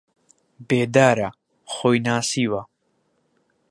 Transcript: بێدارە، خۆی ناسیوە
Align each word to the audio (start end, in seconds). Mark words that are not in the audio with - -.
بێدارە، 0.67 1.29
خۆی 1.73 1.97
ناسیوە 2.07 2.61